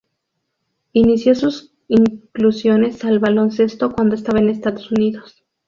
Inició 0.93 1.35
sus 1.35 1.73
inclusiones 1.87 3.05
al 3.05 3.19
baloncesto 3.19 3.91
cuando 3.91 4.15
estaba 4.15 4.39
en 4.39 4.49
Estados 4.49 4.89
Unidos. 4.91 5.45